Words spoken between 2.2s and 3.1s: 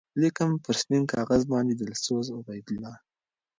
عبیدالله